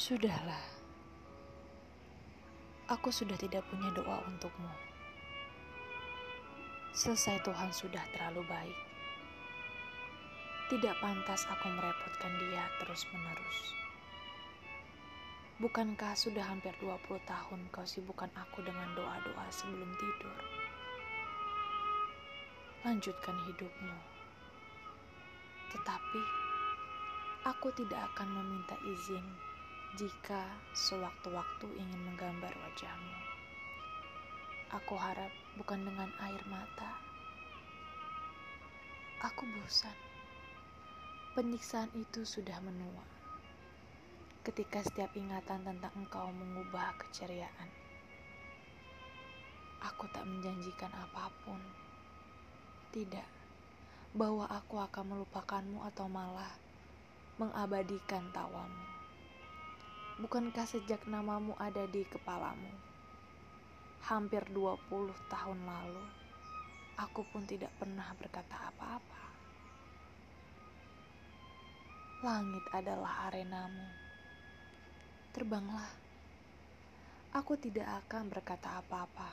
Sudahlah, 0.00 0.64
aku 2.88 3.12
sudah 3.12 3.36
tidak 3.36 3.60
punya 3.68 3.92
doa 3.92 4.24
untukmu. 4.32 4.72
Selesai, 6.96 7.44
Tuhan 7.44 7.68
sudah 7.68 8.00
terlalu 8.16 8.40
baik. 8.48 8.78
Tidak 10.72 10.96
pantas 11.04 11.44
aku 11.52 11.68
merepotkan 11.68 12.32
dia 12.40 12.64
terus-menerus. 12.80 13.76
Bukankah 15.60 16.16
sudah 16.16 16.48
hampir 16.48 16.72
20 16.80 17.20
tahun 17.28 17.60
kau 17.68 17.84
sibukkan 17.84 18.32
aku 18.40 18.64
dengan 18.64 18.88
doa-doa 18.96 19.52
sebelum 19.52 19.92
tidur? 20.00 20.38
Lanjutkan 22.88 23.36
hidupmu. 23.52 23.96
Tetapi, 25.76 26.22
aku 27.52 27.68
tidak 27.76 28.08
akan 28.16 28.32
meminta 28.32 28.80
izin 28.88 29.49
jika 29.98 30.46
sewaktu-waktu 30.70 31.66
ingin 31.74 32.00
menggambar 32.06 32.54
wajahmu. 32.54 33.18
Aku 34.70 34.94
harap 34.94 35.34
bukan 35.58 35.82
dengan 35.82 36.06
air 36.22 36.38
mata. 36.46 36.94
Aku 39.26 39.42
bosan. 39.50 39.98
Penyiksaan 41.34 41.90
itu 41.98 42.22
sudah 42.22 42.62
menua. 42.62 43.02
Ketika 44.46 44.78
setiap 44.86 45.10
ingatan 45.18 45.66
tentang 45.66 45.90
engkau 45.98 46.30
mengubah 46.30 46.94
keceriaan. 47.02 47.70
Aku 49.90 50.06
tak 50.14 50.22
menjanjikan 50.22 50.94
apa 50.94 51.34
pun. 51.42 51.58
Tidak, 52.94 53.28
bahwa 54.14 54.46
aku 54.46 54.78
akan 54.78 55.18
melupakanmu 55.18 55.82
atau 55.90 56.06
malah 56.06 56.54
mengabadikan 57.42 58.30
tawamu. 58.30 58.89
Bukankah 60.20 60.68
sejak 60.68 61.08
namamu 61.08 61.56
ada 61.56 61.88
di 61.88 62.04
kepalamu? 62.04 62.68
Hampir 64.04 64.44
20 64.52 65.16
tahun 65.32 65.64
lalu, 65.64 66.04
aku 67.00 67.24
pun 67.32 67.48
tidak 67.48 67.72
pernah 67.80 68.04
berkata 68.20 68.68
apa-apa. 68.68 69.24
Langit 72.20 72.64
adalah 72.68 73.32
arenamu. 73.32 73.88
Terbanglah. 75.32 75.88
Aku 77.32 77.56
tidak 77.56 77.88
akan 78.04 78.28
berkata 78.28 78.76
apa-apa. 78.76 79.32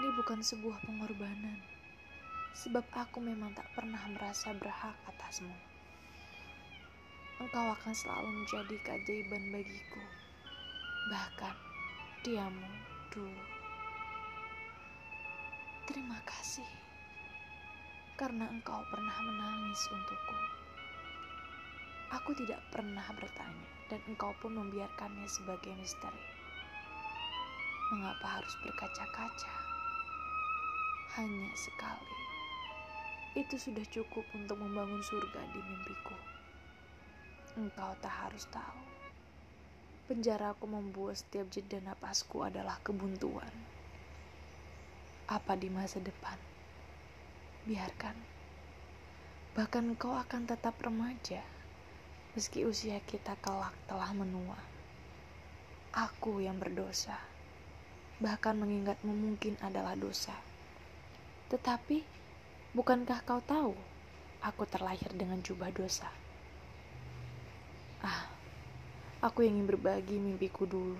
Ini 0.00 0.16
bukan 0.16 0.40
sebuah 0.40 0.80
pengorbanan, 0.80 1.60
sebab 2.56 2.88
aku 2.96 3.20
memang 3.20 3.52
tak 3.52 3.68
pernah 3.76 4.00
merasa 4.16 4.56
berhak 4.56 4.96
atasmu 5.12 5.71
engkau 7.42 7.74
akan 7.74 7.90
selalu 7.90 8.30
menjadi 8.30 8.76
keajaiban 8.86 9.50
bagiku. 9.50 10.02
Bahkan 11.10 11.56
diamu 12.22 12.70
dulu. 13.10 13.44
Terima 15.90 16.22
kasih 16.22 16.70
karena 18.14 18.46
engkau 18.46 18.78
pernah 18.94 19.18
menangis 19.26 19.82
untukku. 19.90 20.38
Aku 22.14 22.30
tidak 22.38 22.62
pernah 22.70 23.02
bertanya 23.18 23.68
dan 23.90 23.98
engkau 24.06 24.30
pun 24.38 24.54
membiarkannya 24.54 25.26
sebagai 25.26 25.74
misteri. 25.74 26.22
Mengapa 27.90 28.38
harus 28.38 28.54
berkaca-kaca? 28.62 29.54
Hanya 31.18 31.50
sekali. 31.58 32.18
Itu 33.34 33.58
sudah 33.58 33.84
cukup 33.90 34.22
untuk 34.38 34.62
membangun 34.62 35.02
surga 35.02 35.42
di 35.50 35.60
mimpiku. 35.60 36.41
Engkau 37.52 37.92
tak 38.00 38.16
harus 38.16 38.48
tahu. 38.48 38.80
Penjaraku 40.08 40.64
membuat 40.64 41.20
setiap 41.20 41.52
jeda 41.52 41.84
napasku 41.84 42.40
adalah 42.40 42.80
kebuntuan. 42.80 43.52
Apa 45.28 45.52
di 45.60 45.68
masa 45.68 46.00
depan? 46.00 46.40
Biarkan. 47.68 48.16
Bahkan 49.52 49.84
kau 50.00 50.16
akan 50.16 50.48
tetap 50.48 50.80
remaja. 50.80 51.44
Meski 52.32 52.64
usia 52.64 53.04
kita 53.04 53.36
kelak 53.44 53.76
telah 53.84 54.16
menua. 54.16 54.56
Aku 55.92 56.40
yang 56.40 56.56
berdosa. 56.56 57.20
Bahkan 58.16 58.64
mengingatmu 58.64 59.12
mungkin 59.12 59.60
adalah 59.60 59.92
dosa. 59.92 60.32
Tetapi, 61.52 62.00
bukankah 62.72 63.20
kau 63.28 63.44
tahu 63.44 63.76
aku 64.40 64.64
terlahir 64.64 65.12
dengan 65.12 65.44
jubah 65.44 65.68
dosa? 65.68 66.08
Aku 69.22 69.46
ingin 69.46 69.70
berbagi 69.70 70.18
mimpiku 70.18 70.66
dulu. 70.66 70.98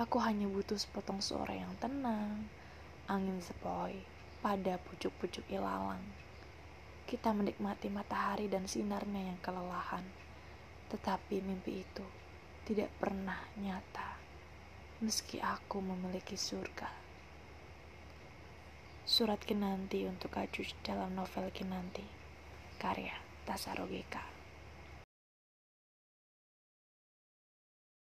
Aku 0.00 0.16
hanya 0.16 0.48
butuh 0.48 0.80
sepotong 0.80 1.20
sore 1.20 1.60
yang 1.60 1.76
tenang, 1.76 2.48
angin 3.04 3.36
sepoi 3.44 4.00
pada 4.40 4.80
pucuk-pucuk 4.80 5.44
ilalang. 5.52 6.00
Kita 7.04 7.36
menikmati 7.36 7.92
matahari 7.92 8.48
dan 8.48 8.64
sinarnya 8.64 9.28
yang 9.28 9.36
kelelahan. 9.44 10.08
Tetapi 10.88 11.44
mimpi 11.44 11.84
itu 11.84 12.06
tidak 12.64 12.88
pernah 12.96 13.44
nyata, 13.60 14.16
meski 15.04 15.36
aku 15.36 15.84
memiliki 15.84 16.32
surga. 16.32 16.88
Surat 19.04 19.44
Kinanti 19.44 20.08
untuk 20.08 20.32
Acuc 20.40 20.72
dalam 20.80 21.12
novel 21.12 21.52
Kinanti, 21.52 22.08
karya 22.80 23.20
Tasarogeka. 23.44 24.37